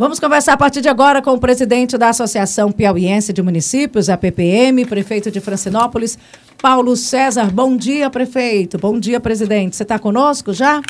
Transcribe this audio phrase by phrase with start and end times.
[0.00, 4.16] Vamos conversar a partir de agora com o presidente da Associação Piauiense de Municípios, a
[4.16, 6.18] PPM, prefeito de Francinópolis,
[6.56, 7.50] Paulo César.
[7.52, 8.78] Bom dia, prefeito.
[8.78, 9.76] Bom dia, presidente.
[9.76, 10.80] Você está conosco já?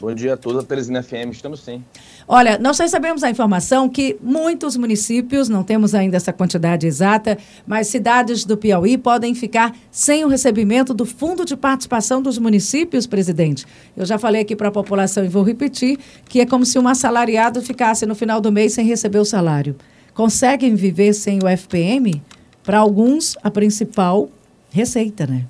[0.00, 1.84] Bom dia a todos, a Teresina FM, estamos sim.
[2.26, 7.36] Olha, nós recebemos a informação que muitos municípios, não temos ainda essa quantidade exata,
[7.66, 13.06] mas cidades do Piauí podem ficar sem o recebimento do Fundo de Participação dos Municípios,
[13.06, 13.66] presidente.
[13.94, 16.88] Eu já falei aqui para a população e vou repetir, que é como se um
[16.88, 19.76] assalariado ficasse no final do mês sem receber o salário.
[20.14, 22.22] Conseguem viver sem o FPM?
[22.62, 24.30] Para alguns, a principal
[24.70, 25.44] receita, né?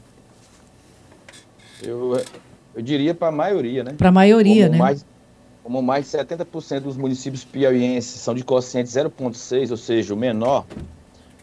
[1.80, 2.20] Eu,
[2.74, 3.92] eu diria para a maioria, né?
[3.96, 4.78] Para a maioria, né?
[4.78, 5.04] Mais
[5.64, 10.66] como mais de 70% dos municípios piauienses são de quociente 0,6, ou seja, o menor,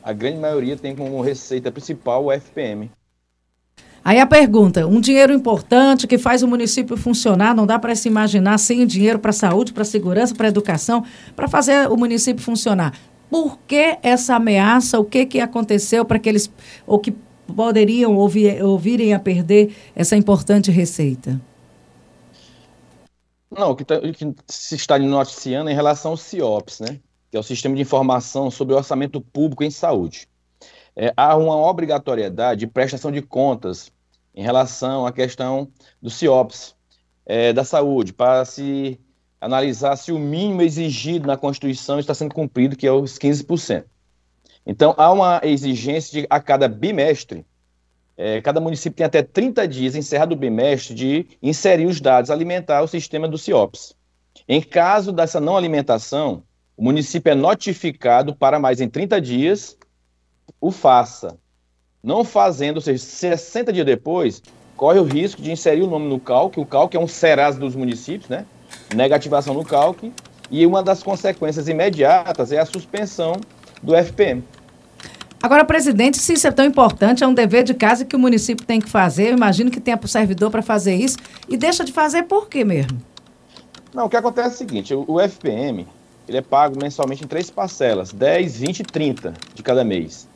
[0.04, 2.92] a grande maioria tem como receita principal o FPM.
[4.06, 8.08] Aí a pergunta: um dinheiro importante que faz o município funcionar, não dá para se
[8.08, 11.04] imaginar sem dinheiro para saúde, para segurança, para educação,
[11.36, 12.94] para fazer o município funcionar.
[13.28, 15.00] Por que essa ameaça?
[15.00, 16.52] O que, que aconteceu para que eles,
[16.86, 17.16] ou que
[17.56, 21.42] poderiam ouvir, ouvirem a perder essa importante receita?
[23.52, 27.00] Não, o que, tá, que, se está noticiando é em relação ao CIOPS, né?
[27.30, 30.30] Que é o Sistema de Informação sobre o Orçamento Público em Saúde.
[30.96, 33.92] É, há uma obrigatoriedade de prestação de contas
[34.34, 35.70] em relação à questão
[36.02, 36.76] do CIOPS
[37.26, 39.00] é, da saúde, para se
[39.40, 43.84] analisar se o mínimo exigido na Constituição está sendo cumprido, que é os 15%.
[44.66, 47.46] Então, há uma exigência de, a cada bimestre,
[48.24, 52.84] é, cada município tem até 30 dias, encerrado o bimestre, de inserir os dados, alimentar
[52.84, 53.96] o sistema do CIOPS.
[54.48, 56.44] Em caso dessa não alimentação,
[56.78, 59.76] o município é notificado para mais em 30 dias
[60.60, 61.36] o faça.
[62.04, 64.44] Não fazendo, ou seja, 60 dias depois,
[64.76, 66.60] corre o risco de inserir o nome no CALC.
[66.60, 68.46] O CALC é um SERAS dos municípios, né?
[68.96, 70.12] Negativação no CALC.
[70.52, 73.34] E uma das consequências imediatas é a suspensão
[73.82, 74.44] do FPM.
[75.42, 78.66] Agora, presidente, se isso é tão importante, é um dever de casa que o município
[78.66, 79.30] tem que fazer.
[79.30, 81.18] Eu imagino que tenha para o servidor para fazer isso.
[81.50, 83.02] E deixa de fazer por quê mesmo?
[83.94, 85.88] Não, o que acontece é o seguinte: o FPM
[86.28, 90.30] ele é pago mensalmente em três parcelas, 10, 20 e 30 de cada mês.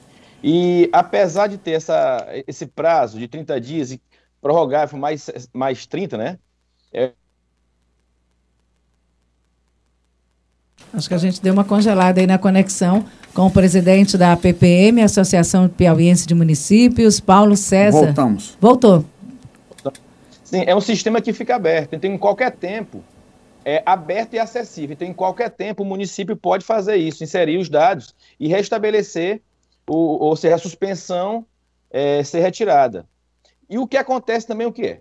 [0.44, 4.01] E apesar de ter essa, esse prazo de 30 dias e
[4.41, 6.39] prorrogar por mais, mais 30, né?
[6.91, 7.11] É...
[10.94, 13.05] Acho que a gente deu uma congelada aí na conexão
[13.35, 18.06] com o presidente da APPM, Associação Piauiense de Municípios, Paulo César.
[18.06, 18.57] Voltamos.
[18.62, 19.03] Voltou.
[20.41, 23.03] Sim, é um sistema que fica aberto, então em qualquer tempo,
[23.66, 24.94] é aberto e acessível.
[24.94, 29.41] Então em qualquer tempo o município pode fazer isso, inserir os dados e restabelecer,
[29.85, 31.45] o, ou seja, a suspensão
[31.91, 33.06] é, ser retirada.
[33.69, 35.00] E o que acontece também o que é?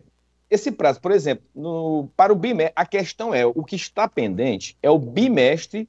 [0.50, 4.76] Esse prazo, por exemplo, no, para o bimestre, a questão é, o que está pendente
[4.82, 5.88] é o bimestre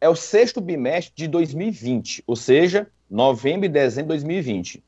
[0.00, 4.82] é o sexto bimestre de 2020, ou seja, novembro e dezembro de 2020.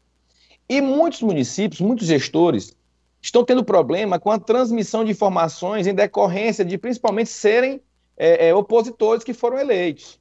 [0.69, 2.77] E muitos municípios, muitos gestores,
[3.21, 7.81] estão tendo problema com a transmissão de informações em decorrência de principalmente serem
[8.17, 10.19] é, é, opositores que foram eleitos.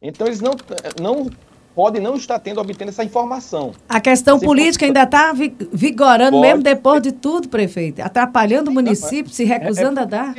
[0.00, 0.52] Então, eles não,
[1.00, 1.30] não
[1.74, 3.72] podem não estar tendo, obtendo essa informação.
[3.88, 4.88] A questão se política for...
[4.88, 10.02] ainda está vigorando, pode, mesmo depois de tudo, prefeito, atrapalhando o município, se recusando é,
[10.02, 10.34] é a dar.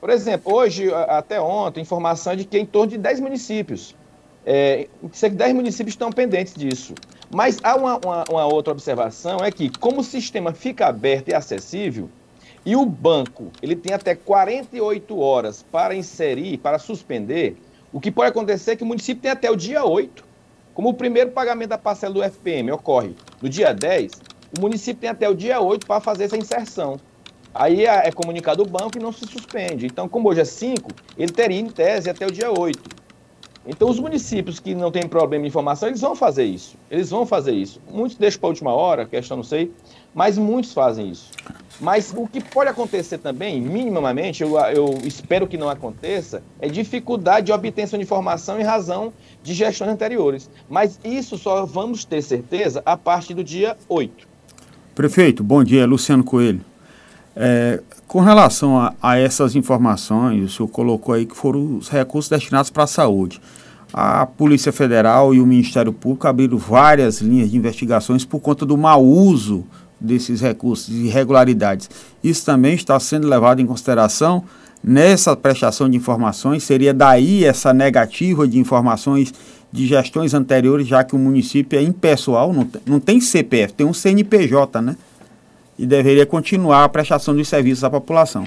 [0.00, 3.94] Por exemplo, hoje, até ontem, informação de que em torno de 10 municípios.
[4.44, 6.94] É, 10 municípios estão pendentes disso.
[7.30, 11.34] Mas há uma, uma, uma, outra observação, é que como o sistema fica aberto e
[11.34, 12.08] acessível,
[12.64, 17.56] e o banco ele tem até 48 horas para inserir, para suspender,
[17.92, 20.24] o que pode acontecer é que o município tem até o dia 8.
[20.74, 24.12] Como o primeiro pagamento da parcela do FPM ocorre no dia 10,
[24.56, 27.00] o município tem até o dia 8 para fazer essa inserção.
[27.58, 29.86] Aí é, comunicado o banco e não se suspende.
[29.86, 33.06] Então, como hoje é 5, ele teria em tese até o dia 8.
[33.68, 36.76] Então, os municípios que não têm problema de informação, eles vão fazer isso.
[36.88, 37.80] Eles vão fazer isso.
[37.90, 39.72] Muitos deixam para a última hora, questão não sei,
[40.14, 41.30] mas muitos fazem isso.
[41.80, 47.46] Mas o que pode acontecer também, minimamente, eu, eu espero que não aconteça, é dificuldade
[47.46, 49.12] de obtenção de informação em razão
[49.42, 50.48] de gestões anteriores.
[50.68, 54.28] Mas isso só vamos ter certeza a partir do dia 8.
[54.94, 56.64] Prefeito, bom dia, Luciano Coelho.
[57.36, 62.30] É, com relação a, a, essas informações, o senhor colocou aí que foram os recursos
[62.30, 63.40] destinados para a saúde.
[63.92, 68.76] A Polícia Federal e o Ministério Público abriram várias linhas de investigações por conta do
[68.76, 69.64] mau uso
[70.00, 71.90] desses recursos, de irregularidades.
[72.24, 74.44] Isso também está sendo levado em consideração
[74.82, 76.64] nessa prestação de informações.
[76.64, 79.32] Seria daí essa negativa de informações
[79.72, 83.92] de gestões anteriores, já que o município é impessoal, não não tem CPF, tem um
[83.92, 84.96] CNPJ, né?
[85.78, 88.46] E deveria continuar a prestação de serviços à população.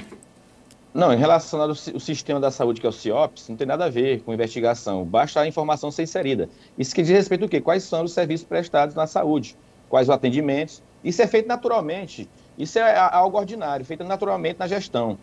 [0.94, 3.90] Não, em relação ao sistema da saúde, que é o CIOPS, não tem nada a
[3.90, 5.06] ver com investigação.
[5.06, 6.50] Basta a informação ser inserida.
[6.78, 7.62] Isso que diz respeito ao quê?
[7.62, 9.56] Quais são os serviços prestados na saúde?
[9.88, 10.82] Quais os atendimentos?
[11.04, 12.28] Isso é feito naturalmente.
[12.58, 15.12] Isso é algo ordinário, feito naturalmente na gestão.
[15.12, 15.18] O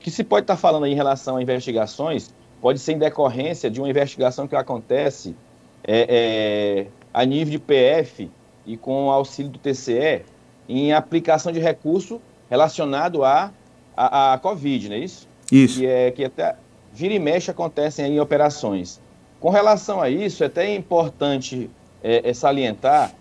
[0.00, 3.80] que se pode estar falando aí em relação a investigações pode ser em decorrência de
[3.80, 5.34] uma investigação que acontece
[5.82, 8.30] é, é, a nível de PF
[8.64, 10.22] e com o auxílio do TCE
[10.70, 13.52] em aplicação de recurso relacionado a
[14.00, 15.28] a, a Covid, não é isso?
[15.52, 15.78] Isso.
[15.78, 16.56] Que, é, que até
[16.92, 19.00] vira e mexe acontecem em operações.
[19.38, 21.70] Com relação a isso, é até importante
[22.02, 23.12] é, é salientar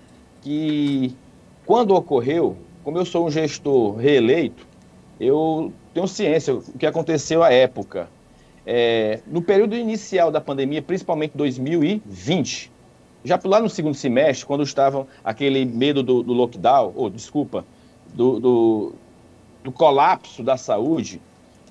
[0.41, 1.13] que
[1.65, 4.65] quando ocorreu, como eu sou um gestor reeleito,
[5.19, 8.09] eu tenho ciência do que aconteceu à época.
[8.65, 12.71] É, no período inicial da pandemia, principalmente 2020,
[13.23, 17.65] já lá no segundo semestre, quando estavam aquele medo do, do lockdown, ou desculpa,
[18.13, 18.93] do, do,
[19.63, 21.21] do colapso da saúde,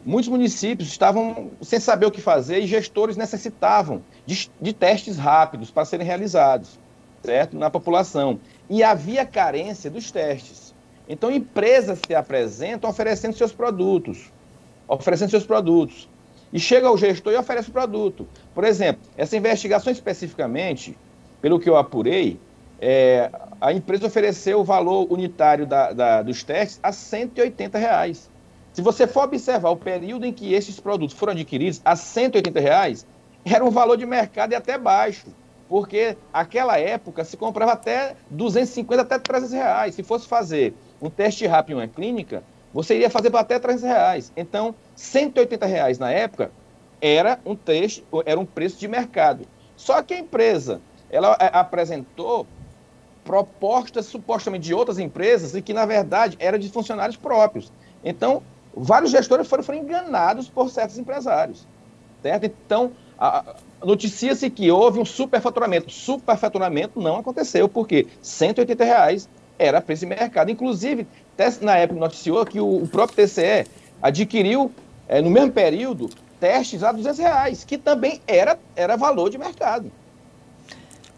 [0.05, 5.71] muitos municípios estavam sem saber o que fazer e gestores necessitavam de, de testes rápidos
[5.71, 6.79] para serem realizados,
[7.23, 7.57] certo?
[7.57, 8.39] Na população.
[8.69, 10.75] E havia carência dos testes.
[11.09, 14.31] Então, empresas se apresentam oferecendo seus produtos,
[14.87, 16.09] oferecendo seus produtos.
[16.53, 18.27] E chega o gestor e oferece o produto.
[18.55, 20.97] Por exemplo, essa investigação especificamente,
[21.41, 22.39] pelo que eu apurei,
[22.81, 23.31] é,
[23.61, 28.31] a empresa ofereceu o valor unitário da, da, dos testes a 180 reais.
[28.73, 33.07] Se você for observar o período em que esses produtos foram adquiridos a 180 reais,
[33.45, 35.27] era um valor de mercado e até baixo,
[35.69, 39.95] porque aquela época se comprava até 250 até 300 reais.
[39.95, 42.43] Se fosse fazer um teste rápido em uma clínica,
[42.73, 44.33] você iria fazer para até 300 reais.
[44.37, 46.53] Então, 180 reais na época
[47.01, 49.45] era um teste, era um preço de mercado.
[49.77, 52.47] Só que a empresa ela é, apresentou
[53.25, 57.71] propostas supostamente de outras empresas e que, na verdade, eram de funcionários próprios.
[58.03, 58.43] Então,
[58.75, 61.67] vários gestores foram, foram enganados por certos empresários.
[62.23, 62.47] Certo?
[62.47, 62.93] Então,
[63.85, 65.91] noticia-se que houve um superfaturamento.
[65.91, 69.29] Superfaturamento não aconteceu, porque 180 reais
[69.59, 70.51] era preço de mercado.
[70.51, 71.07] Inclusive,
[71.61, 73.67] na época noticiou que o, o próprio TCE
[74.01, 74.73] adquiriu,
[75.09, 76.09] é, no mesmo período,
[76.41, 79.91] testes a 200 reais, que também era, era valor de mercado.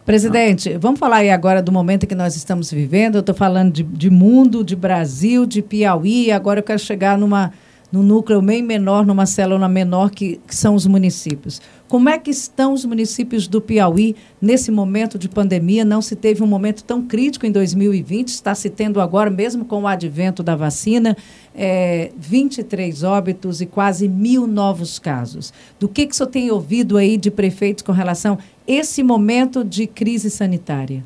[0.05, 3.17] Presidente, vamos falar aí agora do momento que nós estamos vivendo.
[3.17, 6.33] Eu estou falando de, de, mundo, de Brasil, de Piauí.
[6.33, 7.53] Agora eu quero chegar numa,
[7.91, 11.61] num núcleo bem menor, numa célula menor, que, que são os municípios.
[11.89, 15.85] Como é que estão os municípios do Piauí nesse momento de pandemia?
[15.85, 19.83] Não se teve um momento tão crítico em 2020, está se tendo agora, mesmo com
[19.83, 21.17] o advento da vacina,
[21.53, 25.53] é, 23 óbitos e quase mil novos casos.
[25.81, 28.39] Do que, que o senhor tem ouvido aí de prefeitos com relação a
[28.69, 31.03] esse momento de crise sanitária?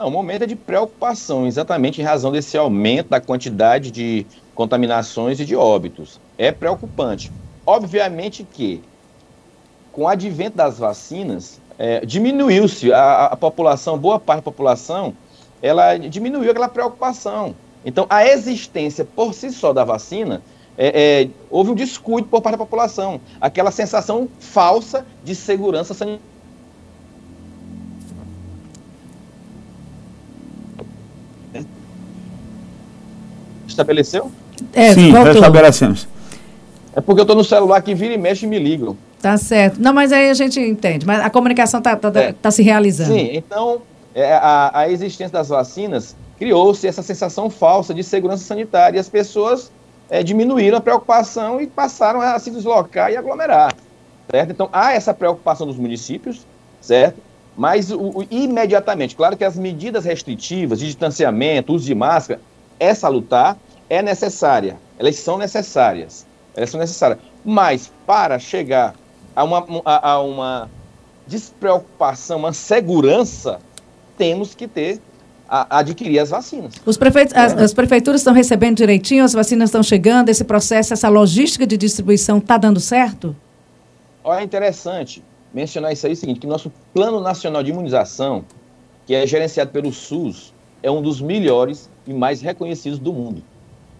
[0.00, 5.38] Não, o momento é de preocupação, exatamente em razão desse aumento da quantidade de contaminações
[5.38, 6.18] e de óbitos.
[6.38, 7.30] É preocupante.
[7.66, 8.82] Obviamente que
[9.92, 15.12] com o advento das vacinas, é, diminuiu-se a, a, população, boa parte da população,
[15.60, 17.54] ela diminuiu aquela preocupação.
[17.84, 20.40] Então, a existência por si só da vacina,
[20.78, 23.20] é, é, houve um descuido por parte da população.
[23.38, 26.29] Aquela sensação falsa de segurança sanitária.
[33.80, 34.30] Estabeleceu?
[34.72, 35.32] É, Sim, voltou.
[35.32, 36.08] estabelecemos.
[36.94, 38.96] É porque eu estou no celular que vira e mexe e me ligam.
[39.22, 39.80] Tá certo.
[39.80, 41.06] Não, mas aí a gente entende.
[41.06, 42.32] Mas a comunicação está tá, tá, é.
[42.32, 43.14] tá se realizando.
[43.14, 43.82] Sim, então
[44.14, 49.08] é, a, a existência das vacinas criou-se essa sensação falsa de segurança sanitária e as
[49.08, 49.70] pessoas
[50.08, 53.74] é, diminuíram a preocupação e passaram a se deslocar e aglomerar.
[54.30, 54.50] Certo?
[54.50, 56.46] Então há essa preocupação dos municípios,
[56.80, 57.20] certo?
[57.56, 62.40] Mas o, o, imediatamente, claro que as medidas restritivas de distanciamento, uso de máscara,
[62.78, 63.56] é salutar,
[63.90, 64.78] é necessária.
[64.98, 66.24] Elas são necessárias.
[66.54, 67.18] Elas são necessárias.
[67.44, 68.94] Mas para chegar
[69.34, 70.70] a uma, a, a uma
[71.26, 73.60] despreocupação, uma segurança,
[74.16, 75.00] temos que ter
[75.48, 76.74] a, adquirir as vacinas.
[76.86, 81.08] Os prefeitos, as, as, prefeituras estão recebendo direitinho, as vacinas estão chegando, esse processo, essa
[81.08, 83.34] logística de distribuição está dando certo?
[84.22, 88.44] Olha, é interessante mencionar isso aí, é o seguinte, que nosso Plano Nacional de Imunização,
[89.04, 93.42] que é gerenciado pelo SUS, é um dos melhores e mais reconhecidos do mundo.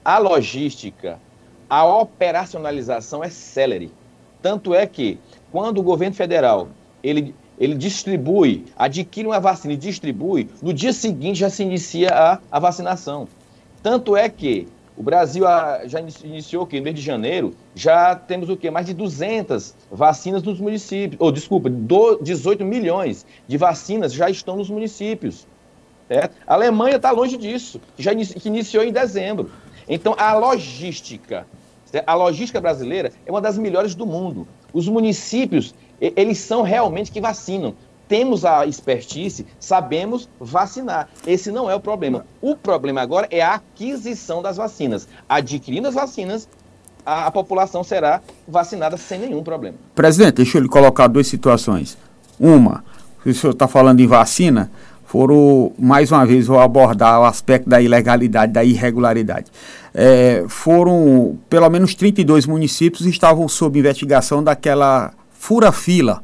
[0.04, 1.18] A logística,
[1.68, 3.92] a operacionalização é célere.
[4.42, 5.18] Tanto é que,
[5.52, 6.68] quando o governo federal
[7.02, 12.38] ele, ele distribui, adquire uma vacina e distribui, no dia seguinte já se inicia a,
[12.50, 13.28] a vacinação.
[13.82, 14.66] Tanto é que
[14.96, 15.44] o Brasil
[15.86, 18.70] já iniciou que no mês de janeiro já temos o quê?
[18.70, 21.70] Mais de 200 vacinas nos municípios, ou desculpa,
[22.20, 25.46] 18 milhões de vacinas já estão nos municípios.
[26.06, 26.34] Certo?
[26.46, 29.50] A Alemanha está longe disso, já que iniciou em dezembro.
[29.90, 31.44] Então a logística
[32.06, 34.46] A logística brasileira é uma das melhores do mundo.
[34.72, 37.74] Os municípios, eles são realmente que vacinam.
[38.06, 41.08] Temos a expertise, sabemos vacinar.
[41.26, 42.24] Esse não é o problema.
[42.40, 45.08] O problema agora é a aquisição das vacinas.
[45.28, 46.48] Adquirindo as vacinas,
[47.04, 49.76] a, a população será vacinada sem nenhum problema.
[49.94, 51.96] Presidente, deixa eu lhe colocar duas situações.
[52.38, 52.84] Uma,
[53.24, 54.70] o senhor está falando em vacina,
[55.10, 59.46] foram, mais uma vez, vou abordar o aspecto da ilegalidade, da irregularidade.
[59.92, 66.22] É, foram, pelo menos 32 municípios estavam sob investigação daquela fura-fila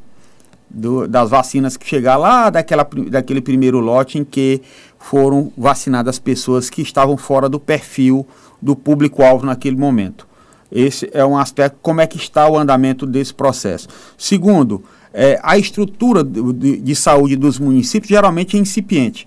[1.08, 4.62] das vacinas que chegaram lá daquela, daquele primeiro lote em que
[5.00, 8.24] foram vacinadas pessoas que estavam fora do perfil
[8.62, 10.28] do público-alvo naquele momento.
[10.70, 13.88] Esse é um aspecto, como é que está o andamento desse processo.
[14.16, 14.84] Segundo,
[15.18, 19.24] é, a estrutura de, de, saúde dos municípios geralmente é incipiente.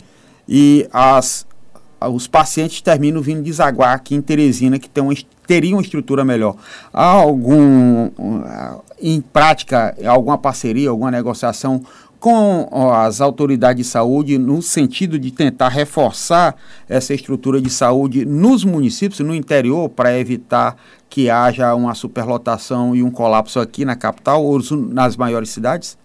[0.47, 1.47] E as,
[1.99, 5.13] os pacientes terminam vindo desaguar aqui em Teresina, que tem uma,
[5.47, 6.55] teria uma estrutura melhor.
[6.93, 8.11] Há algum,
[9.01, 11.81] em prática, alguma parceria, alguma negociação
[12.19, 16.55] com as autoridades de saúde no sentido de tentar reforçar
[16.87, 20.75] essa estrutura de saúde nos municípios, no interior, para evitar
[21.09, 25.97] que haja uma superlotação e um colapso aqui na capital ou nas maiores cidades?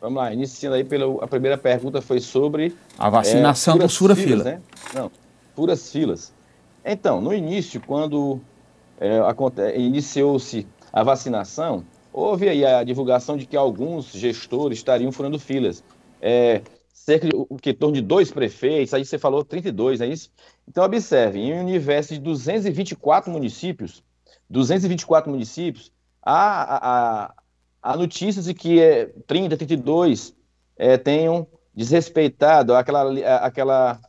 [0.00, 4.42] Vamos lá, iniciando aí pela a primeira pergunta foi sobre a vacinação é, do fura-fila.
[4.42, 4.60] Né?
[4.94, 5.10] Não,
[5.54, 6.32] furas filas.
[6.84, 8.40] Então, no início, quando
[8.98, 15.82] é, iniciou-se a vacinação, houve aí a divulgação de que alguns gestores estariam furando filas.
[16.20, 16.62] É,
[16.92, 20.30] cerca de o que torno de dois prefeitos, aí você falou 32, é isso?
[20.68, 24.02] Então observe, em um universo de 224 municípios,
[24.48, 27.34] 224 municípios, há, há,
[27.82, 30.34] há notícias de que é, 30, 32
[30.76, 34.00] é, tenham desrespeitado aquela, aquela,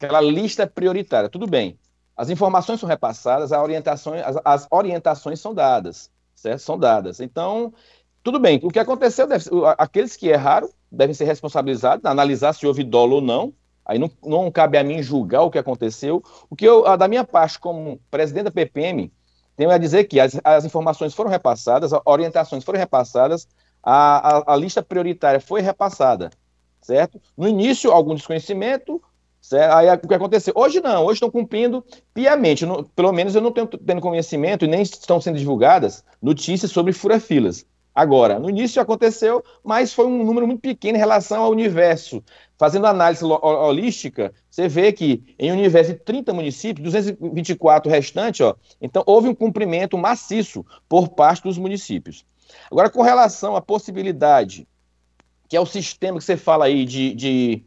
[0.00, 1.28] aquela lista prioritária.
[1.28, 1.78] Tudo bem,
[2.16, 6.60] as informações são repassadas, as, as orientações são dadas certo?
[6.60, 7.20] São dadas.
[7.20, 7.72] Então,
[8.22, 8.60] tudo bem.
[8.62, 9.44] O que aconteceu, deve,
[9.76, 13.52] aqueles que erraram devem ser responsabilizados, analisar se houve dolo ou não.
[13.84, 16.22] Aí não, não cabe a mim julgar o que aconteceu.
[16.50, 19.10] O que eu, da minha parte, como presidente da PPM,
[19.56, 23.48] tenho a dizer que as, as informações foram repassadas, as orientações foram repassadas,
[23.82, 26.30] a, a, a lista prioritária foi repassada,
[26.82, 27.20] certo?
[27.36, 29.02] No início, algum desconhecimento,
[29.40, 29.72] Certo?
[29.72, 30.52] Aí o que aconteceu?
[30.56, 32.66] Hoje não, hoje estão cumprindo piamente.
[32.66, 36.92] Não, pelo menos eu não tenho tendo conhecimento e nem estão sendo divulgadas notícias sobre
[36.92, 37.64] fura-filas.
[37.98, 42.22] Agora, no início aconteceu, mas foi um número muito pequeno em relação ao universo.
[42.56, 48.54] Fazendo análise holística, você vê que em um universo de 30 municípios, 224 restantes, ó,
[48.80, 52.24] então houve um cumprimento maciço por parte dos municípios.
[52.70, 54.68] Agora, com relação à possibilidade,
[55.48, 57.64] que é o sistema que você fala aí de, de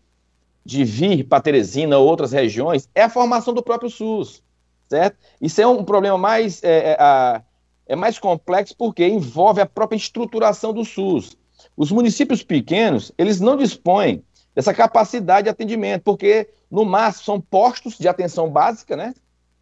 [0.65, 4.43] de vir para Teresina ou outras regiões é a formação do próprio SUS,
[4.87, 5.17] certo?
[5.41, 7.41] Isso é um problema mais, é, é,
[7.87, 11.35] é mais complexo porque envolve a própria estruturação do SUS.
[11.75, 17.97] Os municípios pequenos, eles não dispõem dessa capacidade de atendimento, porque no máximo são postos
[17.97, 19.13] de atenção básica, né?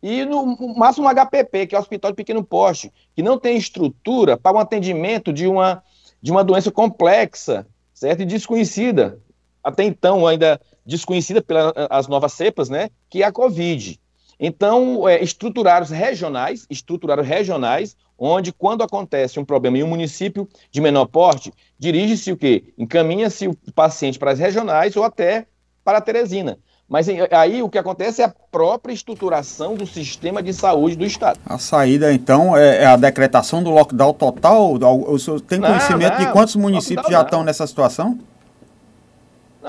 [0.01, 3.58] E no máximo um HPP, que é o Hospital de Pequeno Poste, que não tem
[3.58, 5.84] estrutura para um atendimento de uma,
[6.22, 8.22] de uma doença complexa, certo?
[8.22, 9.20] E desconhecida.
[9.63, 14.00] Até então, ainda desconhecida pelas novas cepas, né, que é a Covid.
[14.39, 20.80] Então, é, estruturários regionais, estruturários regionais, onde quando acontece um problema em um município de
[20.80, 22.63] menor porte, dirige-se o quê?
[22.78, 25.46] Encaminha-se o paciente para as regionais ou até
[25.84, 26.58] para a Teresina.
[26.88, 31.39] Mas aí o que acontece é a própria estruturação do sistema de saúde do Estado.
[31.46, 34.74] A saída, então, é, é a decretação do lockdown total?
[34.74, 38.18] O senhor tem conhecimento não, não, de quantos municípios já estão nessa situação?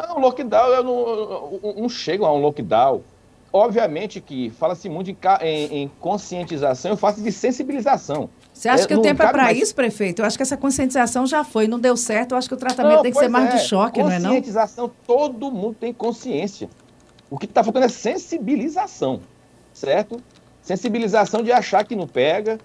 [0.09, 3.03] Não, lockdown, eu não, não chego a um lockdown.
[3.53, 8.31] Obviamente que fala-se muito em, em, em, conscientização, eu faço de sensibilização.
[8.53, 9.59] Você acha é, que o tempo é para mais...
[9.59, 10.23] isso, prefeito?
[10.23, 12.33] Eu acho que essa conscientização já foi, não deu certo.
[12.33, 13.57] Eu acho que o tratamento não, tem que ser mais é.
[13.57, 14.31] de choque, não é não?
[14.31, 16.71] Conscientização, todo mundo tem consciência.
[17.29, 19.21] O que está faltando é sensibilização,
[19.73, 20.21] certo?
[20.63, 22.59] Sensibilização de achar que não pega,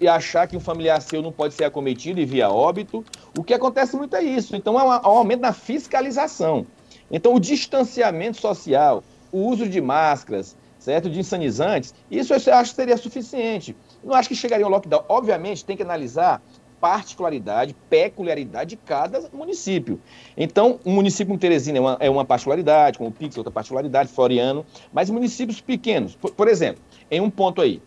[0.00, 3.04] e achar que um familiar seu não pode ser acometido e via óbito.
[3.36, 4.54] O que acontece muito é isso.
[4.54, 6.66] Então, é um, um aumento na fiscalização.
[7.10, 11.10] Então, o distanciamento social, o uso de máscaras, certo?
[11.10, 13.76] De insanizantes, isso eu acho que seria suficiente.
[14.04, 15.04] Não acho que chegaria ao lockdown.
[15.08, 16.40] Obviamente, tem que analisar
[16.80, 20.00] particularidade, peculiaridade de cada município.
[20.36, 24.10] Então, o município como Teresina é uma, é uma particularidade, como o Pix, outra particularidade,
[24.10, 27.80] Floriano, mas municípios pequenos, por, por exemplo, em um ponto aí,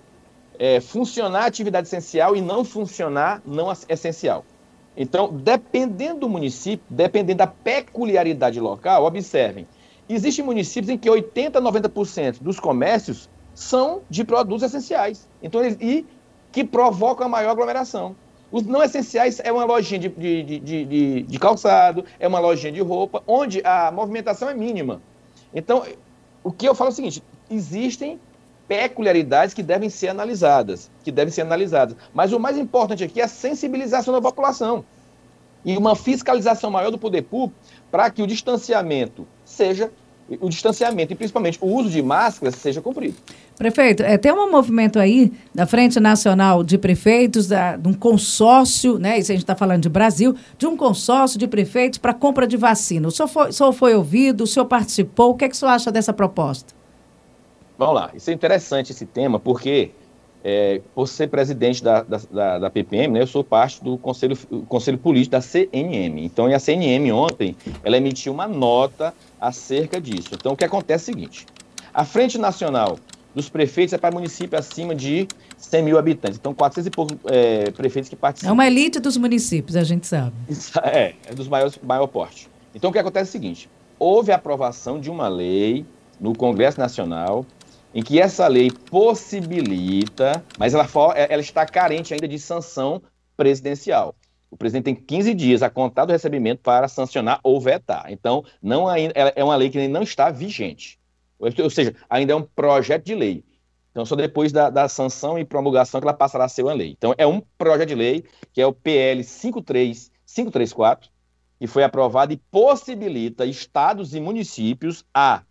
[0.59, 4.43] é, funcionar atividade essencial e não funcionar não essencial.
[4.95, 9.65] Então, dependendo do município, dependendo da peculiaridade local, observem,
[10.09, 15.25] existem municípios em que 80%, 90% dos comércios são de produtos essenciais.
[15.41, 16.05] Então, eles, e
[16.51, 18.15] que provocam a maior aglomeração.
[18.51, 22.73] Os não essenciais é uma lojinha de, de, de, de, de calçado, é uma lojinha
[22.73, 25.01] de roupa, onde a movimentação é mínima.
[25.53, 25.85] Então,
[26.43, 28.19] o que eu falo é o seguinte: existem
[28.69, 31.97] peculiaridades que devem ser analisadas, que devem ser analisadas.
[32.13, 34.85] Mas o mais importante aqui é a sensibilização da população
[35.65, 37.59] e uma fiscalização maior do poder público
[37.89, 39.91] para que o distanciamento seja
[40.39, 43.15] o distanciamento e principalmente o uso de máscaras seja cumprido.
[43.57, 48.99] Prefeito, é, tem um movimento aí da Frente Nacional de Prefeitos, da, de um consórcio,
[48.99, 49.17] né?
[49.17, 52.57] Isso a gente está falando de Brasil, de um consórcio de prefeitos para compra de
[52.57, 53.07] vacina.
[53.07, 55.57] O senhor, foi, o senhor foi ouvido, o senhor participou, o que, é que o
[55.57, 56.78] senhor acha dessa proposta?
[57.79, 59.91] Vamos lá, isso é interessante esse tema, porque
[60.43, 64.35] é, por ser presidente da, da, da, PPM, né, eu sou parte do conselho,
[64.67, 66.25] conselho político da CNM.
[66.25, 70.31] Então, e a CNM ontem, ela emitiu uma nota acerca disso.
[70.33, 71.45] Então, o que acontece é o seguinte,
[71.93, 72.99] a Frente Nacional
[73.33, 75.25] dos Prefeitos é para municípios acima de
[75.57, 76.37] 100 mil habitantes.
[76.37, 78.49] Então, 400 e poucos é, prefeitos que participam.
[78.49, 80.33] É uma elite dos municípios, a gente sabe.
[80.83, 82.49] É, é dos maiores, maior porte.
[82.75, 85.85] Então, o que acontece é o seguinte, houve a aprovação de uma lei
[86.19, 87.45] no Congresso Nacional
[87.93, 93.01] em que essa lei possibilita, mas ela, ela está carente ainda de sanção
[93.35, 94.15] presidencial.
[94.51, 98.05] O presidente tem 15 dias a contar do recebimento para sancionar ou vetar.
[98.09, 100.99] Então, não ainda, é uma lei que não está vigente.
[101.37, 103.43] Ou seja, ainda é um projeto de lei.
[103.91, 106.91] Então, só depois da, da sanção e promulgação que ela passará a ser uma lei.
[106.97, 111.09] Então, é um projeto de lei, que é o PL 53534,
[111.59, 115.43] que foi aprovado e possibilita estados e municípios a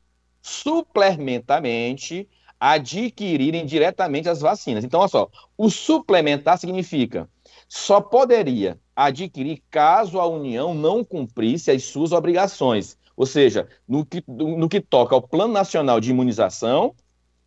[0.48, 2.28] suplementamente
[2.58, 4.82] adquirirem diretamente as vacinas.
[4.84, 7.28] Então, olha só, o suplementar significa
[7.68, 14.24] só poderia adquirir caso a União não cumprisse as suas obrigações, ou seja, no que,
[14.26, 16.94] no que toca ao Plano Nacional de Imunização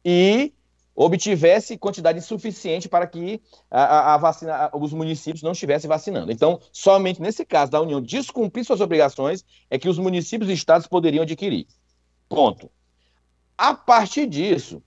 [0.05, 0.53] e
[0.95, 6.31] obtivesse quantidade suficiente para que a, a vacina, os municípios não estivessem vacinando.
[6.31, 10.87] Então, somente nesse caso da União descumprir suas obrigações é que os municípios e estados
[10.87, 11.65] poderiam adquirir.
[12.29, 12.69] Ponto.
[13.61, 14.81] A partir disso,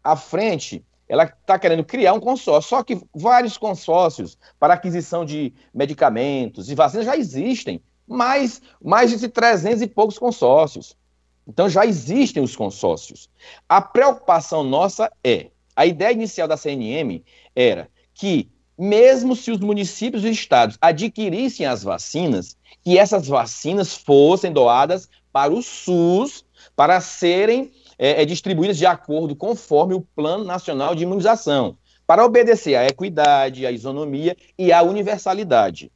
[0.00, 5.52] a frente ela está querendo criar um consórcio, só que vários consórcios para aquisição de
[5.74, 10.96] medicamentos e vacinas já existem, mais, mais de 300 e poucos consórcios.
[11.44, 13.28] Então já existem os consórcios.
[13.68, 17.20] A preocupação nossa é, a ideia inicial da CNM
[17.52, 18.48] era que,
[18.78, 25.52] mesmo se os municípios e estados adquirissem as vacinas, que essas vacinas fossem doadas para
[25.52, 26.44] o SUS
[26.76, 31.76] para serem é, é, distribuídas de acordo conforme o Plano Nacional de Imunização,
[32.06, 35.90] para obedecer à equidade, à isonomia e à universalidade.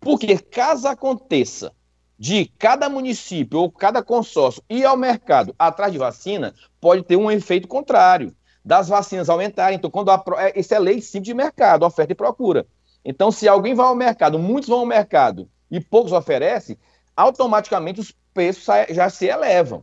[0.00, 1.72] Porque caso aconteça
[2.18, 7.30] de cada município ou cada consórcio ir ao mercado atrás de vacina, pode ter um
[7.30, 8.34] efeito contrário,
[8.64, 9.76] das vacinas aumentarem.
[9.76, 12.66] Então, quando a, é, isso é lei simples de mercado, oferta e procura.
[13.04, 16.78] Então, se alguém vai ao mercado, muitos vão ao mercado e poucos oferecem,
[17.16, 19.82] automaticamente os preços já se elevam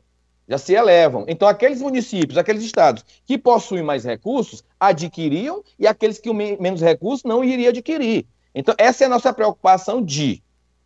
[0.50, 1.26] já se elevam.
[1.28, 7.24] Então, aqueles municípios, aqueles estados que possuem mais recursos, adquiriam, e aqueles que menos recursos
[7.24, 8.26] não iriam adquirir.
[8.56, 10.42] Então, essa é a nossa preocupação de,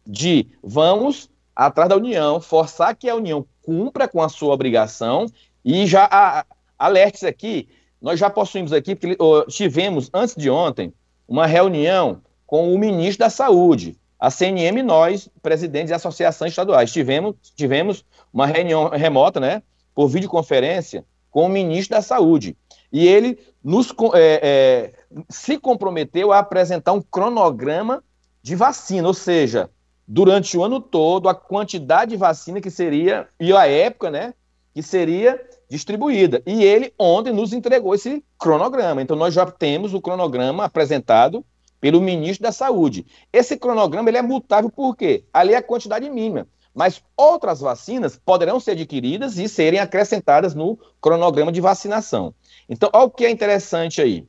[0.05, 5.27] de vamos atrás da União, forçar que a União cumpra com a sua obrigação
[5.63, 6.45] e já a,
[6.77, 7.69] alertes aqui,
[8.01, 9.15] nós já possuímos aqui, porque
[9.47, 10.93] tivemos, antes de ontem,
[11.25, 17.35] uma reunião com o ministro da Saúde, a CNM nós, presidentes de associações estaduais, tivemos,
[17.57, 19.61] tivemos uma reunião remota, né,
[19.93, 22.55] por videoconferência, com o ministro da Saúde.
[22.89, 24.93] E ele nos, é, é,
[25.27, 28.01] se comprometeu a apresentar um cronograma
[28.41, 29.69] de vacina, ou seja,
[30.07, 34.33] durante o ano todo, a quantidade de vacina que seria, e a época, né,
[34.73, 35.37] que seria
[35.69, 36.41] distribuída.
[36.45, 39.01] E ele ontem nos entregou esse cronograma.
[39.01, 41.43] Então, nós já temos o cronograma apresentado
[41.83, 43.05] pelo ministro da Saúde.
[43.33, 45.25] Esse cronograma ele é mutável por quê?
[45.33, 46.47] Ali é a quantidade mínima.
[46.73, 52.33] Mas outras vacinas poderão ser adquiridas e serem acrescentadas no cronograma de vacinação.
[52.69, 54.25] Então, olha o que é interessante aí.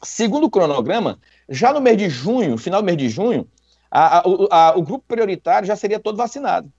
[0.00, 1.18] Segundo o cronograma,
[1.48, 3.48] já no mês de junho, final do mês de junho,
[3.90, 6.72] a, a, a, o grupo prioritário já seria todo vacinado.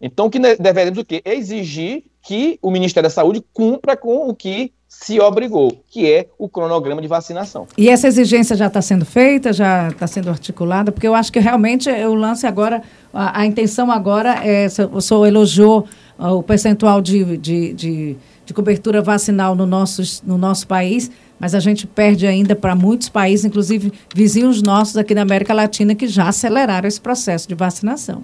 [0.00, 1.22] Então, que deveremos o quê?
[1.24, 6.48] Exigir que o Ministério da Saúde cumpra com o que se obrigou, que é o
[6.48, 7.68] cronograma de vacinação.
[7.76, 11.38] E essa exigência já está sendo feita, já está sendo articulada, porque eu acho que
[11.38, 15.86] realmente o lance agora, a, a intenção agora é, o senhor elogiou
[16.18, 21.54] uh, o percentual de, de, de, de, cobertura vacinal no nosso, no nosso país, mas
[21.54, 26.08] a gente perde ainda para muitos países, inclusive vizinhos nossos aqui na América Latina, que
[26.08, 28.22] já aceleraram esse processo de vacinação.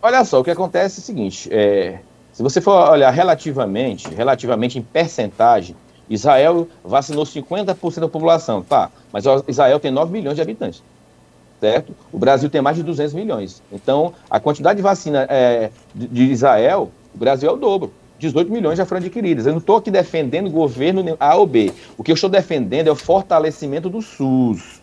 [0.00, 1.98] Olha só, o que acontece é o seguinte, é,
[2.32, 5.74] Se você for olhar relativamente, relativamente em percentagem,
[6.08, 8.90] Israel vacinou 50% da população, tá?
[9.12, 10.82] Mas Israel tem 9 milhões de habitantes,
[11.60, 11.94] certo?
[12.12, 13.62] O Brasil tem mais de 200 milhões.
[13.72, 17.92] Então, a quantidade de vacina é, de, Israel, o Brasil é o dobro.
[18.18, 19.46] 18 milhões já foram adquiridas.
[19.46, 21.72] Eu não estou aqui defendendo o governo A ou B.
[21.96, 24.82] O que eu estou defendendo é o fortalecimento do SUS.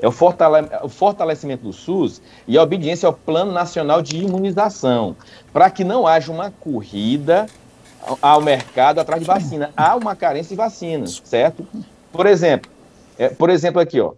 [0.00, 5.16] É o, fortale o fortalecimento do SUS e a obediência ao Plano Nacional de Imunização,
[5.52, 7.46] para que não haja uma corrida
[8.20, 9.72] ao mercado atrás de vacina.
[9.76, 11.66] Há uma carência de vacinas, certo?
[12.12, 12.70] Por exemplo,
[13.18, 14.14] é, por exemplo aqui, ó,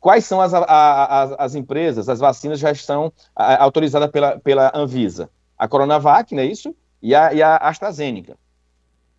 [0.00, 5.30] quais são as, a, a, as empresas, as vacinas já estão autorizadas pela, pela Anvisa?
[5.58, 6.74] A Coronavac, não é isso?
[7.00, 8.36] E a, e a AstraZeneca.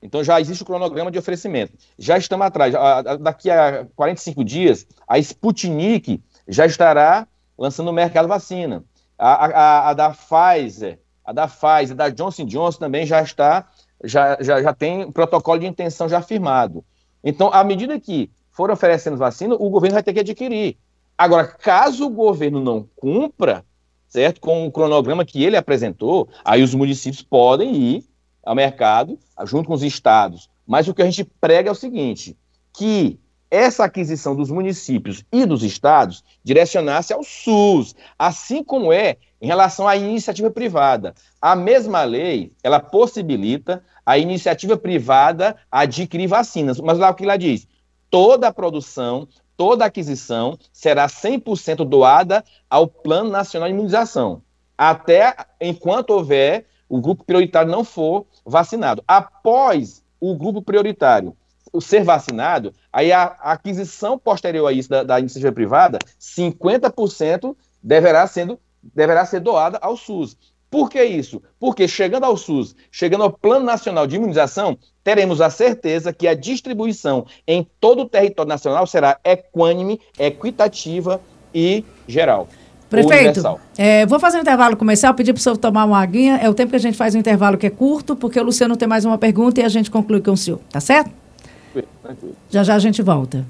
[0.01, 1.73] Então já existe o cronograma de oferecimento.
[1.97, 2.73] Já estamos atrás.
[3.21, 7.25] Daqui a 45 dias, a Sputnik já estará
[7.57, 8.83] lançando no mercado vacina.
[9.17, 13.65] A, a, a da Pfizer, a da Pfizer, da Johnson Johnson também já está,
[14.03, 16.83] já, já, já tem protocolo de intenção já firmado.
[17.23, 20.77] Então, à medida que for oferecendo vacina, o governo vai ter que adquirir.
[21.17, 23.63] Agora, caso o governo não cumpra,
[24.07, 28.03] certo, com o cronograma que ele apresentou, aí os municípios podem ir
[28.43, 30.49] ao mercado, junto com os estados.
[30.67, 32.37] Mas o que a gente prega é o seguinte:
[32.73, 39.45] que essa aquisição dos municípios e dos estados direcionasse ao SUS, assim como é em
[39.45, 41.13] relação à iniciativa privada.
[41.39, 47.37] A mesma lei, ela possibilita a iniciativa privada adquirir vacinas, mas lá o que ela
[47.37, 47.67] diz?
[48.09, 54.41] Toda a produção, toda a aquisição será 100% doada ao Plano Nacional de Imunização,
[54.77, 59.03] até enquanto houver o grupo prioritário não for vacinado.
[59.07, 61.35] Após o grupo prioritário
[61.81, 68.59] ser vacinado, aí a, aquisição posterior a isso da, da iniciativa privada, 50% deverá, sendo,
[68.81, 70.37] deverá ser doada ao SUS.
[70.73, 71.39] Por que isso?
[71.59, 76.33] Porque chegando ao SUS, chegando ao Plano Nacional de Imunização, teremos a certeza que a
[76.33, 81.21] distribuição em todo o território nacional será equânime, equitativa
[81.53, 82.47] e geral.
[82.89, 83.39] Prefeito,
[83.77, 86.37] é, vou fazer um intervalo comercial, pedir para o senhor tomar uma aguinha.
[86.37, 88.75] É o tempo que a gente faz um intervalo que é curto, porque o Luciano
[88.75, 90.59] tem mais uma pergunta e a gente conclui com o senhor.
[90.71, 91.11] Tá certo?
[92.01, 92.35] Tranquilo.
[92.49, 93.45] Já já a gente volta.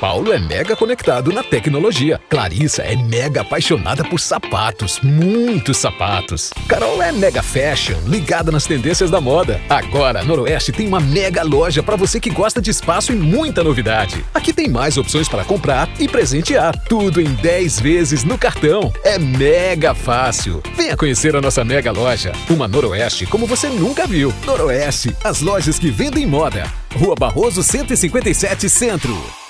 [0.00, 2.20] Paulo é mega conectado na tecnologia.
[2.28, 6.52] Clarissa é mega apaixonada por sapatos, muitos sapatos.
[6.68, 9.60] Carol é mega fashion, ligada nas tendências da moda.
[9.68, 14.24] Agora, Noroeste tem uma mega loja para você que gosta de espaço e muita novidade.
[14.32, 16.78] Aqui tem mais opções para comprar e presentear.
[16.88, 18.92] Tudo em 10 vezes no cartão.
[19.02, 20.62] É mega fácil.
[20.76, 22.30] Venha conhecer a nossa mega loja.
[22.48, 24.32] Uma Noroeste como você nunca viu.
[24.46, 26.72] Noroeste, as lojas que vendem moda.
[26.94, 29.47] Rua Barroso 157 Centro.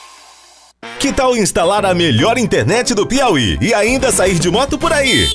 [0.99, 5.29] Que tal instalar a melhor internet do Piauí e ainda sair de moto por aí?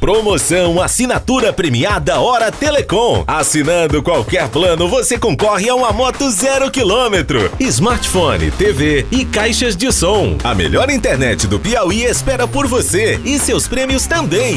[0.00, 3.22] Promoção Assinatura Premiada Hora Telecom.
[3.24, 9.92] Assinando qualquer plano, você concorre a uma moto zero quilômetro, smartphone, TV e caixas de
[9.92, 10.36] som.
[10.42, 14.56] A melhor internet do Piauí espera por você e seus prêmios também.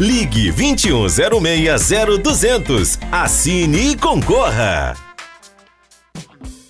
[0.00, 2.98] Ligue 21060200.
[3.12, 5.03] Assine e concorra.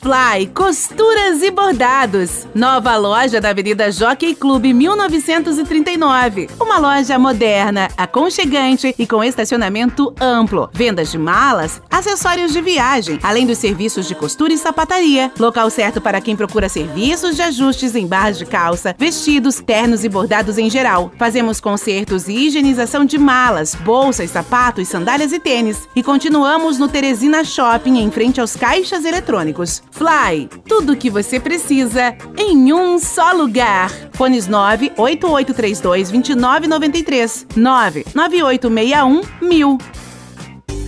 [0.04, 2.46] Fly Costuras e Bordados.
[2.54, 6.50] Nova loja da Avenida Jockey Clube 1939.
[6.60, 10.68] Uma loja moderna, aconchegante e com estacionamento amplo.
[10.74, 15.32] Vendas de malas, acessórios de viagem, além dos serviços de costura e sapataria.
[15.38, 20.08] Local certo para quem procura serviços de ajustes em barras de calça, vestidos, ternos e
[20.10, 21.10] bordados em geral.
[21.18, 25.88] Fazemos consertos e higienização de malas, bolsas, sapatos, sandálias e tênis.
[25.96, 29.82] E continuamos no Teresina Shopping, em frente aos caixas eletrônicos.
[29.94, 33.88] Fly, tudo o que você precisa em um só lugar.
[34.14, 39.78] Fones 98832 2993 99861 1000.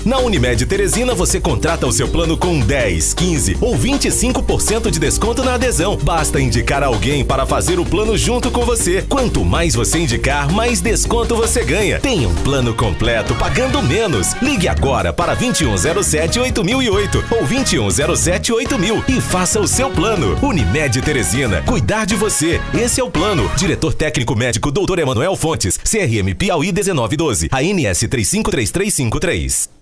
[0.06, 5.42] Na Unimed Teresina você contrata o seu plano com 10, 15 ou 25% de desconto
[5.42, 5.96] na adesão.
[5.96, 9.02] Basta indicar alguém para fazer o plano junto com você.
[9.02, 11.98] Quanto mais você indicar, mais desconto você ganha.
[11.98, 14.34] Tenha um plano completo pagando menos.
[14.40, 20.38] Ligue agora para 2107 8008 ou 2107 8000 e faça o seu plano.
[20.40, 22.60] Unimed Teresina, cuidar de você.
[22.80, 23.50] Esse é o plano.
[23.56, 25.00] Diretor técnico médico Dr.
[25.00, 29.75] Emanuel Fontes, CRM Piauí 1912, ANS 353353.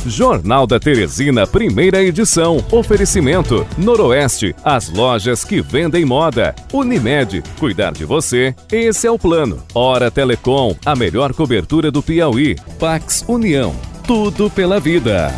[0.09, 2.63] Jornal da Teresina, primeira edição.
[2.71, 6.55] Oferecimento: Noroeste, as lojas que vendem moda.
[6.73, 9.63] Unimed, cuidar de você, esse é o plano.
[9.73, 12.55] Hora Telecom, a melhor cobertura do Piauí.
[12.79, 15.33] Pax União, tudo pela vida.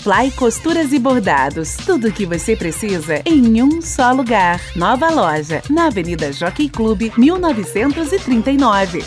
[0.00, 1.76] Fly Costuras e Bordados.
[1.76, 4.60] Tudo o que você precisa em um só lugar.
[4.76, 9.04] Nova loja, na Avenida Jockey Clube, 1939.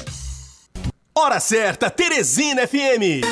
[1.16, 3.26] Hora certa, Teresina FM.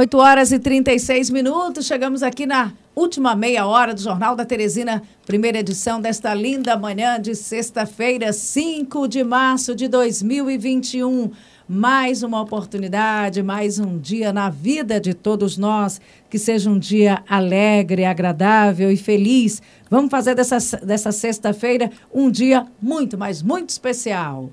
[0.00, 1.84] 8 horas e 36 minutos.
[1.84, 7.20] Chegamos aqui na última meia hora do Jornal da Teresina, primeira edição desta linda manhã
[7.20, 11.32] de sexta-feira, 5 de março de 2021
[11.68, 17.22] mais uma oportunidade, mais um dia na vida de todos nós, que seja um dia
[17.28, 19.60] alegre, agradável e feliz.
[19.90, 24.50] Vamos fazer dessa, dessa sexta-feira um dia muito, mas muito especial.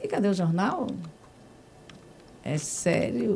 [0.00, 0.88] E cadê o jornal?
[2.48, 3.34] É sério?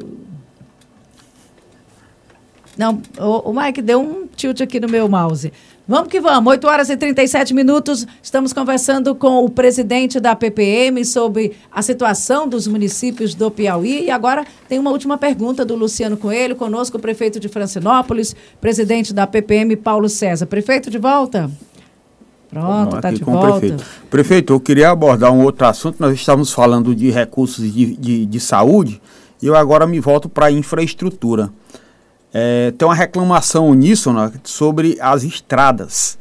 [2.79, 5.53] Não, o, o Mike deu um tilt aqui no meu mouse.
[5.87, 8.07] Vamos que vamos, 8 horas e 37 minutos.
[8.23, 14.05] Estamos conversando com o presidente da PPM sobre a situação dos municípios do Piauí.
[14.05, 19.13] E agora tem uma última pergunta do Luciano Coelho, conosco o prefeito de Francinópolis, presidente
[19.13, 20.47] da PPM, Paulo César.
[20.47, 21.51] Prefeito, de volta?
[22.51, 23.61] Pronto, está de volta.
[23.61, 23.85] Prefeito.
[24.11, 25.97] prefeito, eu queria abordar um outro assunto.
[26.01, 29.01] Nós estamos falando de recursos de, de, de saúde
[29.41, 31.51] e eu agora me volto para a infraestrutura.
[32.33, 36.19] É, tem uma reclamação uníssona sobre as estradas.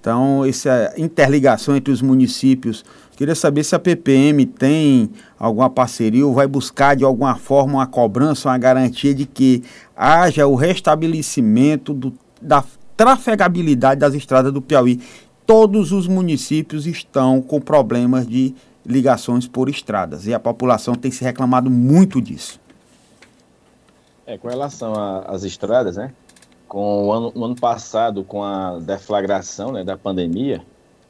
[0.00, 2.84] Então, essa interligação entre os municípios.
[3.16, 7.86] Queria saber se a PPM tem alguma parceria ou vai buscar de alguma forma uma
[7.86, 9.64] cobrança, uma garantia de que
[9.96, 12.62] haja o restabelecimento do, da
[12.96, 15.00] trafegabilidade das estradas do Piauí.
[15.48, 21.24] Todos os municípios estão com problemas de ligações por estradas e a população tem se
[21.24, 22.60] reclamado muito disso.
[24.26, 24.92] É, com relação
[25.26, 26.12] às estradas, né?
[26.68, 30.62] Com o ano, no ano passado, com a deflagração né, da pandemia,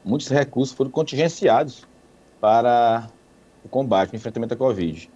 [0.05, 1.85] muitos recursos foram contingenciados
[2.39, 3.09] para
[3.61, 5.11] o combate, o enfrentamento da Covid.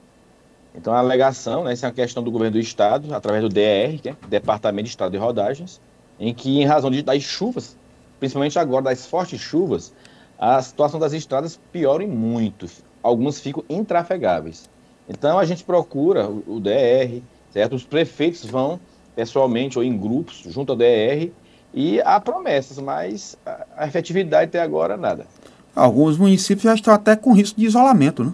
[0.75, 4.01] Então, a alegação, né, essa é uma questão do governo do Estado, através do DR,
[4.01, 5.79] que é Departamento de Estado de Rodagens,
[6.19, 7.77] em que, em razão de, das chuvas,
[8.23, 9.93] principalmente agora das fortes chuvas,
[10.39, 12.69] a situação das estradas piora muito.
[13.01, 14.69] Algumas ficam intrafegáveis.
[15.09, 17.75] Então, a gente procura o, o DR, certo?
[17.75, 18.79] Os prefeitos vão
[19.13, 21.31] pessoalmente ou em grupos junto ao DR
[21.73, 23.37] e há promessas, mas
[23.75, 25.27] a efetividade até agora nada.
[25.75, 28.33] Alguns municípios já estão até com risco de isolamento, né?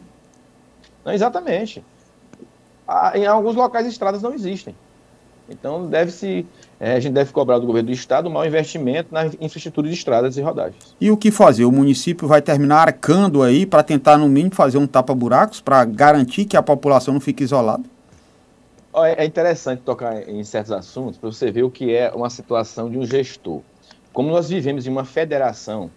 [1.04, 1.84] Não, exatamente.
[3.16, 4.76] em alguns locais estradas não existem.
[5.50, 6.46] Então deve-se,
[6.80, 9.94] é, a gente deve cobrar do governo do estado um mau investimento na infraestrutura de
[9.94, 10.96] estradas e rodagens.
[11.00, 11.66] E o que fazer?
[11.66, 16.46] O município vai terminar arcando aí para tentar no mínimo fazer um tapa-buracos para garantir
[16.46, 17.84] que a população não fique isolada?
[19.18, 22.98] É interessante tocar em certos assuntos para você ver o que é uma situação de
[22.98, 23.62] um gestor.
[24.12, 25.90] Como nós vivemos em uma federação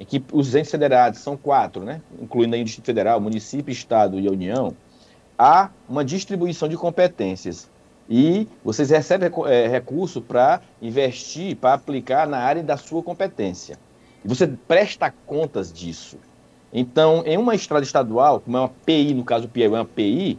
[0.00, 2.00] em que os entes federados são quatro, né?
[2.20, 4.74] incluindo aí o Distrito Federal, município, Estado e a União,
[5.38, 7.70] há uma distribuição de competências.
[8.10, 13.78] E vocês recebem é, recurso para investir, para aplicar na área da sua competência.
[14.24, 16.18] E você presta contas disso.
[16.72, 19.84] Então, em uma estrada estadual, como é uma PI, no caso do Piauí, é uma
[19.84, 20.38] PI,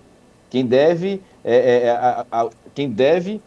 [0.49, 3.41] quem deve, é, é, a, a, quem deve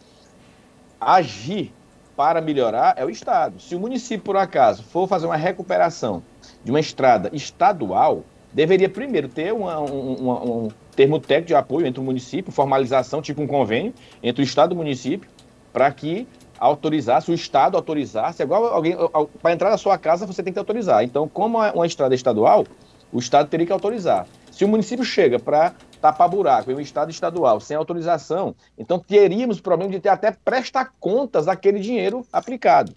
[0.99, 1.71] agir
[2.15, 3.59] para melhorar é o Estado.
[3.59, 6.23] Se o município, por acaso, for fazer uma recuperação
[6.63, 11.99] de uma estrada estadual, deveria primeiro ter uma, um, um, termo técnico de apoio entre
[11.99, 15.29] o município, formalização, tipo um convênio entre o Estado e o município,
[15.73, 16.27] para que
[16.57, 18.95] autorizasse, o Estado autorizasse, é igual alguém,
[19.41, 21.03] para entrar na sua casa você tem que autorizar.
[21.03, 22.65] Então, como é uma estrada estadual,
[23.11, 24.25] o Estado teria que autorizar.
[24.51, 29.59] Se o município chega para tapar buraco em um Estado estadual sem autorização, então teríamos
[29.59, 32.93] problema de ter até prestar contas daquele dinheiro aplicado,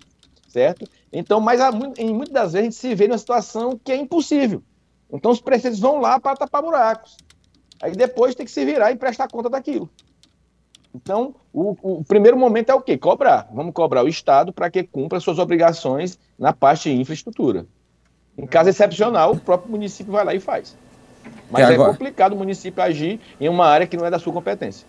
[0.46, 0.88] certo?
[1.12, 1.61] Então, mas
[1.98, 4.62] em muitas das vezes a gente se vê numa situação que é impossível.
[5.11, 7.16] Então os prefeitos vão lá para tapar buracos.
[7.82, 9.88] Aí depois tem que se virar e prestar conta daquilo.
[10.94, 12.96] Então, o, o, primeiro momento é o quê?
[12.96, 13.48] Cobrar.
[13.52, 17.66] Vamos cobrar o Estado para que cumpra suas obrigações na parte de infraestrutura.
[18.36, 20.76] Em caso excepcional, o próprio município vai lá e faz.
[21.50, 24.32] Mas é, é complicado o município agir em uma área que não é da sua
[24.32, 24.86] competência.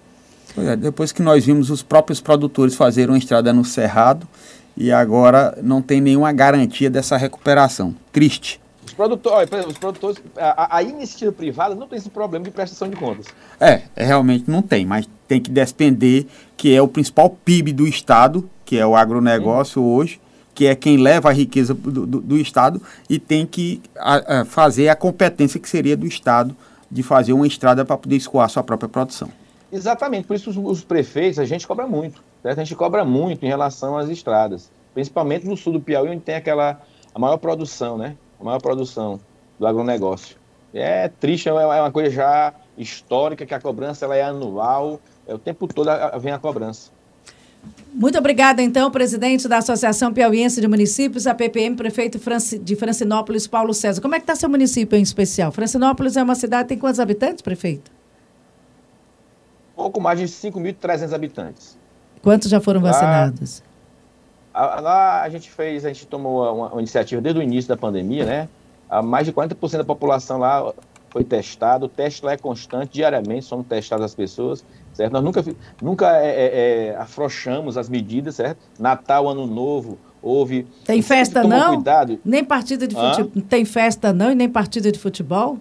[0.57, 4.27] É, depois que nós vimos os próprios produtores fazerem uma estrada no Cerrado
[4.75, 7.95] e agora não tem nenhuma garantia dessa recuperação.
[8.11, 8.59] Triste.
[8.99, 12.97] Os produtores, os produtores a, a, iniciativa privada não tem esse problema de prestação de
[12.97, 13.27] contas.
[13.57, 16.25] É, é, realmente não tem, mas tem que despender,
[16.57, 20.19] que é o principal PIB do Estado, que é o agronegócio hoje,
[20.53, 24.45] que é quem leva a riqueza do, do, do Estado, e tem que a, a
[24.45, 26.53] fazer a competência que seria do Estado
[26.91, 29.31] de fazer uma estrada para poder escoar sua própria produção.
[29.71, 32.59] Exatamente, por isso os, os, prefeitos, a gente cobra muito, certo?
[32.59, 36.35] a gente cobra muito em relação às estradas, principalmente no sul do Piauí, onde tem
[36.35, 36.81] aquela
[37.15, 38.17] a maior produção, né?
[38.39, 39.19] A maior produção
[39.59, 40.37] do agronegócio.
[40.73, 45.33] É triste, é, é uma coisa já histórica, que a cobrança ela é anual, é,
[45.33, 46.91] o tempo todo vem a cobrança.
[47.93, 52.19] Muito obrigada, então, presidente da Associação Piauiense de Municípios, a PPM, prefeito
[52.61, 54.01] de Francinópolis, Paulo César.
[54.01, 55.51] Como é que está seu município em especial?
[55.51, 57.91] Francinópolis é uma cidade, tem quantos habitantes, prefeito?
[59.75, 61.77] Pouco mais de 5.300 habitantes.
[62.21, 63.63] Quantos já foram vacinados?
[64.59, 68.25] Lá a gente fez, a gente tomou uma, uma iniciativa desde o início da pandemia,
[68.25, 68.49] né?
[68.89, 70.73] A mais de 40% da população lá
[71.09, 75.11] foi testado, o teste lá é constante, diariamente somos testadas as pessoas, certo?
[75.13, 75.43] Nós nunca,
[75.81, 78.59] nunca é, é, é, afrouxamos as medidas, certo?
[78.79, 80.67] Natal, Ano Novo, houve...
[80.85, 81.75] Tem festa não?
[81.75, 82.19] Cuidado.
[82.23, 83.43] Nem partida de futebol?
[83.49, 85.57] Tem festa não e nem partida de futebol?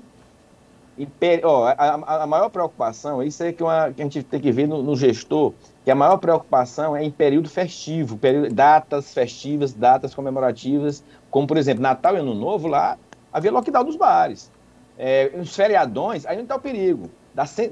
[1.45, 4.67] Ó, a, a, maior preocupação, isso é que, uma, que a gente tem que ver
[4.67, 5.53] no, no gestor,
[5.89, 11.57] que a maior preocupação é em período festivo, período, datas festivas, datas comemorativas, como por
[11.57, 12.99] exemplo, Natal e Ano Novo, lá
[13.33, 14.53] havia lockdown dos bares.
[14.99, 17.09] É, os feriadões, aí não está o perigo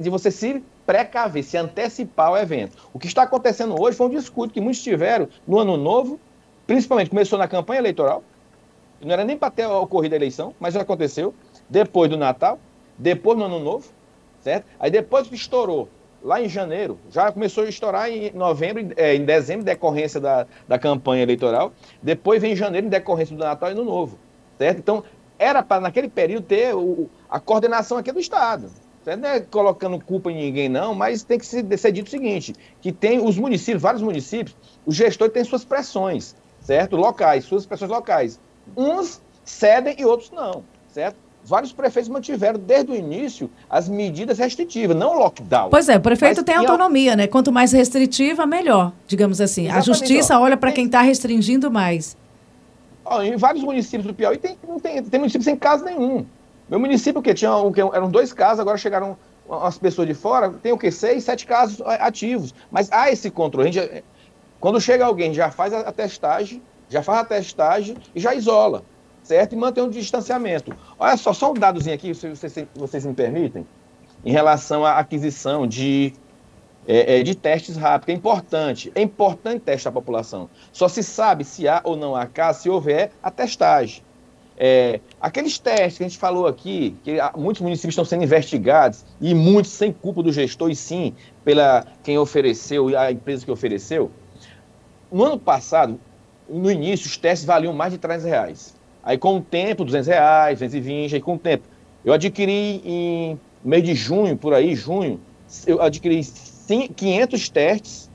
[0.00, 2.88] de você se precaver, se antecipar o evento.
[2.90, 6.18] O que está acontecendo hoje foi um discurso que muitos tiveram no Ano Novo,
[6.66, 8.24] principalmente começou na campanha eleitoral,
[8.98, 11.34] não era nem para ter ocorrido a eleição, mas já aconteceu,
[11.68, 12.58] depois do Natal,
[12.96, 13.90] depois no Ano Novo,
[14.40, 14.64] certo?
[14.80, 15.86] Aí depois que estourou
[16.26, 20.76] lá em janeiro, já começou a estourar em novembro, é, em dezembro, decorrência da, da
[20.76, 24.18] campanha eleitoral, depois vem em janeiro, em decorrência do Natal e do Novo,
[24.58, 24.78] certo?
[24.78, 25.04] Então,
[25.38, 28.68] era para, naquele período, ter o, a coordenação aqui do Estado.
[29.04, 29.20] Certo?
[29.20, 32.56] Não é colocando culpa em ninguém, não, mas tem que ser, ser dito o seguinte,
[32.80, 36.96] que tem os municípios, vários municípios, o gestor tem suas pressões, certo?
[36.96, 38.40] Locais, suas pressões locais.
[38.76, 41.25] Uns cedem e outros não, certo?
[41.46, 45.70] Vários prefeitos mantiveram desde o início as medidas restritivas, não o lockdown.
[45.70, 47.26] Pois é, o prefeito tem autonomia, né?
[47.26, 49.66] Quanto mais restritiva, melhor, digamos assim.
[49.66, 52.16] Exatamente, a justiça olha para quem está restringindo mais.
[53.04, 56.26] Ó, em vários municípios do Piauí tem, não tem, tem municípios sem casa nenhum.
[56.68, 59.16] Meu município, que tinha um, eram dois casos, agora chegaram
[59.48, 60.90] as pessoas de fora, tem o quê?
[60.90, 62.52] Seis, sete casos ativos.
[62.68, 63.70] Mas há esse controle.
[63.70, 63.88] Já,
[64.58, 68.82] quando chega alguém, já faz a testagem, já faz a testagem e já isola
[69.26, 69.54] certo?
[69.54, 70.74] E manter um distanciamento.
[70.98, 73.66] Olha só, só um dadozinho aqui, se vocês, vocês me permitem,
[74.24, 76.12] em relação à aquisição de,
[76.86, 78.14] é, é, de testes rápidos.
[78.14, 80.48] É importante, é importante testar a população.
[80.72, 84.02] Só se sabe se há ou não há caso se houver a testagem.
[84.58, 89.34] É, aqueles testes que a gente falou aqui, que muitos municípios estão sendo investigados, e
[89.34, 94.10] muitos sem culpa do gestor, e sim pela quem ofereceu, a empresa que ofereceu.
[95.12, 96.00] No ano passado,
[96.48, 98.75] no início, os testes valiam mais de 300 reais.
[99.06, 101.62] Aí com o tempo, 200 reais, 220, aí com o tempo.
[102.04, 105.20] Eu adquiri em mês de junho, por aí, junho,
[105.64, 106.20] eu adquiri
[106.96, 108.10] 500 testes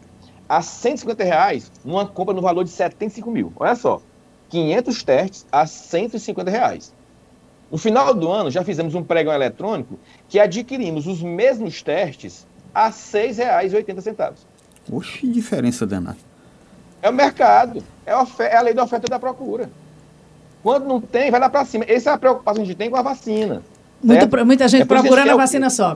[0.50, 3.54] a 150 reais numa compra no valor de 75 mil.
[3.56, 4.02] Olha só,
[4.50, 6.94] 500 testes a 150 reais.
[7.72, 12.88] No final do ano, já fizemos um pregão eletrônico que adquirimos os mesmos testes a
[12.88, 14.34] R$ 6,80.
[14.92, 16.18] Oxe, diferença danada.
[17.02, 19.70] É o mercado, é a, é a lei da oferta e da procura.
[20.64, 21.86] Quando não tem, vai lá para cima.
[21.88, 23.62] Essa é a preocupação que a gente tem com a vacina.
[24.04, 25.96] Muita, muita gente é procurando a vacina só.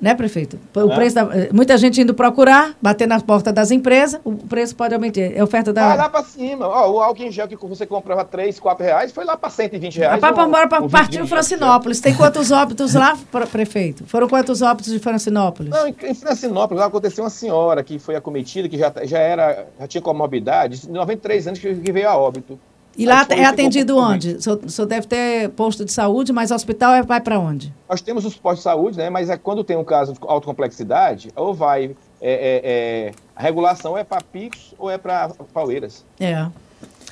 [0.00, 0.58] Né, prefeito?
[0.74, 0.94] O é.
[0.94, 5.20] preço da, muita gente indo procurar, bater na porta das empresas, o preço pode aumentar.
[5.20, 5.88] É oferta da.
[5.88, 6.66] Vai lá para cima.
[6.66, 9.98] Ó, o álcool em gel que você comprava 3, 4 reais foi lá para 120
[9.98, 10.18] reais.
[10.18, 10.32] Para
[10.66, 12.00] para partir Francinópolis.
[12.00, 13.18] Tem quantos óbitos lá,
[13.52, 14.06] prefeito?
[14.06, 15.70] Foram quantos óbitos de Francinópolis?
[15.70, 20.00] Não, em Francinópolis aconteceu uma senhora que foi acometida, que já, já, era, já tinha
[20.00, 22.58] comorbidade, 93 anos que veio a óbito.
[22.96, 24.34] E lá é atendido onde?
[24.34, 27.38] O senhor, o senhor deve ter posto de saúde, mas o hospital é, vai para
[27.38, 27.72] onde?
[27.88, 29.08] Nós temos os postos de saúde, né?
[29.08, 31.96] Mas é quando tem um caso de alta complexidade, ou vai.
[32.20, 36.04] É, é, é a regulação é para Pix ou é para Paueiras.
[36.18, 36.46] É.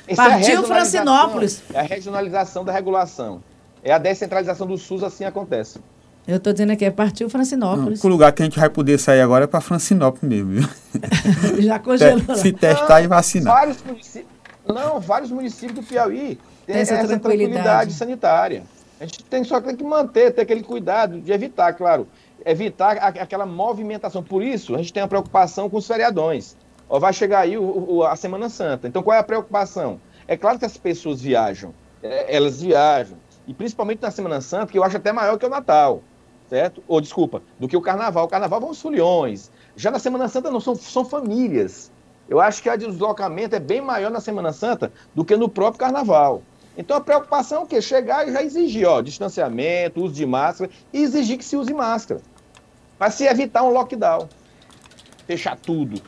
[0.07, 1.63] Essa é Partiu é Francinópolis.
[1.73, 3.41] É a regionalização da regulação.
[3.83, 5.79] É a descentralização do SUS, assim acontece.
[6.27, 8.03] Eu estou dizendo aqui, é partiu Francinópolis.
[8.03, 10.69] Não, o lugar que a gente vai poder sair agora é para Francinópolis mesmo, viu?
[11.63, 12.35] Já congelou.
[12.35, 13.53] Se testar e vacinar.
[13.53, 14.38] Vários municípios
[14.73, 17.21] não, vários municípios do Piauí têm essa, essa tranquilidade.
[17.21, 17.93] tranquilidade.
[17.93, 18.63] sanitária.
[18.99, 22.07] A gente tem, só tem que manter, ter aquele cuidado de evitar, claro,
[22.45, 24.21] evitar a, aquela movimentação.
[24.21, 26.55] Por isso, a gente tem a preocupação com os feriadões.
[26.89, 28.87] Ó, vai chegar aí o, o, a Semana Santa.
[28.87, 30.01] Então, qual é a preocupação?
[30.27, 33.17] É claro que as pessoas viajam, é, elas viajam.
[33.47, 36.03] E principalmente na Semana Santa, que eu acho até maior que o Natal,
[36.49, 36.83] certo?
[36.87, 38.25] Ou, desculpa, do que o Carnaval.
[38.25, 39.49] O Carnaval vão os foliões.
[39.75, 41.91] Já na Semana Santa não são, são famílias.
[42.29, 45.79] Eu acho que a deslocamento é bem maior na Semana Santa do que no próprio
[45.79, 46.43] Carnaval.
[46.77, 47.81] Então a preocupação é o quê?
[47.81, 52.21] Chegar e já exigir, ó, distanciamento, uso de máscara e exigir que se use máscara.
[52.99, 54.29] Para se evitar um lockdown.
[55.25, 55.99] Fechar tudo,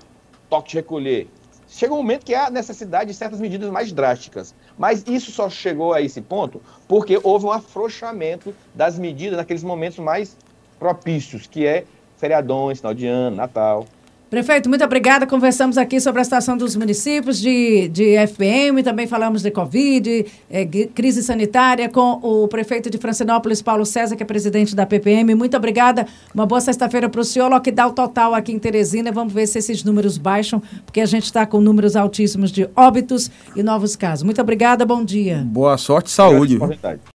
[0.47, 1.27] toque de recolher.
[1.67, 4.53] Chega um momento que há necessidade de certas medidas mais drásticas.
[4.77, 9.97] Mas isso só chegou a esse ponto porque houve um afrouxamento das medidas naqueles momentos
[9.97, 10.37] mais
[10.77, 11.85] propícios, que é
[12.17, 13.87] feriadões, final de ano, Natal.
[14.31, 15.27] Prefeito, muito obrigada.
[15.27, 20.65] Conversamos aqui sobre a situação dos municípios de, de FPM, também falamos de Covid, é,
[20.65, 25.35] crise sanitária, com o prefeito de Francinópolis, Paulo César, que é presidente da PPM.
[25.35, 26.07] Muito obrigada.
[26.33, 27.49] Uma boa sexta-feira para o senhor.
[27.49, 29.11] Lockdown total aqui em Teresina.
[29.11, 33.29] Vamos ver se esses números baixam, porque a gente está com números altíssimos de óbitos
[33.53, 34.23] e novos casos.
[34.23, 35.45] Muito obrigada, bom dia.
[35.45, 36.57] Boa sorte e saúde.